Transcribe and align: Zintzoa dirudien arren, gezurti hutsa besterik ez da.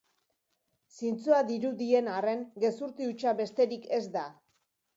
Zintzoa 0.99 1.41
dirudien 1.49 2.09
arren, 2.15 2.43
gezurti 2.65 3.09
hutsa 3.13 3.37
besterik 3.43 3.89
ez 4.01 4.05
da. 4.19 4.29